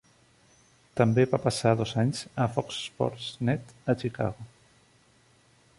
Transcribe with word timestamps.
També 0.99 1.25
va 1.33 1.39
passar 1.43 1.73
dos 1.81 1.91
anys 2.05 2.23
a 2.45 2.49
Fox 2.55 2.81
Sports 2.87 3.29
Net 3.51 3.77
a 3.93 3.97
Chicago. 4.05 4.49